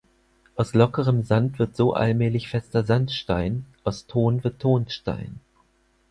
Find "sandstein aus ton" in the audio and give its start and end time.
2.83-4.43